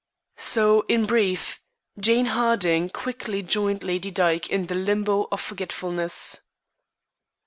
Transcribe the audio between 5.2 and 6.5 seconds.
of forgetfulness.